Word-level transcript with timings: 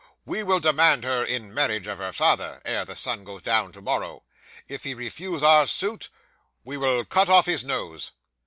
"We 0.25 0.41
will 0.41 0.59
demand 0.59 1.03
her 1.03 1.23
in 1.23 1.53
marriage 1.53 1.85
of 1.85 1.99
her 1.99 2.11
father, 2.11 2.59
ere 2.65 2.85
the 2.85 2.95
sun 2.95 3.23
goes 3.23 3.43
down 3.43 3.71
tomorrow. 3.71 4.23
If 4.67 4.83
he 4.83 4.95
refuse 4.95 5.43
our 5.43 5.67
suit, 5.67 6.09
we 6.63 6.75
will 6.75 7.05
cut 7.05 7.29
off 7.29 7.45
his 7.45 7.63
nose." 7.63 8.09